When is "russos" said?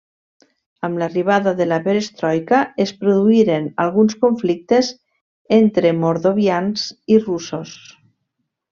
7.31-7.81